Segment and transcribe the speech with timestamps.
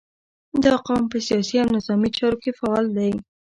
[0.63, 3.11] •دا قوم په سیاسي او نظامي چارو کې فعال دی.